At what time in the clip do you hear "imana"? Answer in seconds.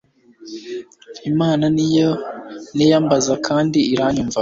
1.29-1.65